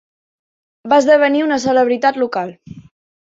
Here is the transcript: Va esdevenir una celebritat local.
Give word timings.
Va 0.93 0.97
esdevenir 1.03 1.43
una 1.47 1.59
celebritat 1.67 2.19
local. 2.25 2.53